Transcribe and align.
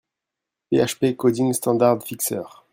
PHP 0.71 1.13
Coding 1.15 1.53
Standard 1.53 2.01
Fixer 2.01 2.45